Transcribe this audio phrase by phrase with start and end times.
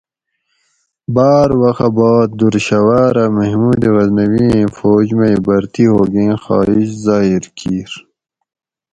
[1.15, 7.91] باۤر وخہ باد دُر شھوارہ محمود غزنویٔیں فوج مئ بھرتی ھوگیں خواہش ظاہر کیِر